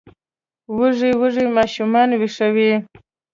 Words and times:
وږي 0.77 1.11
وږي 1.19 1.45
ماشومان 1.57 2.09
ویښوي 2.19 2.71